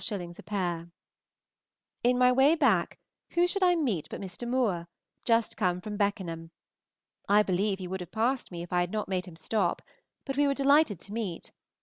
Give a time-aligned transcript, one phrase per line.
[0.39, 0.89] _a pair.
[2.03, 2.97] In my way back
[3.33, 4.47] who should I meet but Mr.
[4.49, 4.87] Moore,
[5.25, 6.49] just come from Beckenham.
[7.29, 9.83] I believe he would have passed me if I had not made him stop,
[10.25, 11.51] but we were delighted to meet.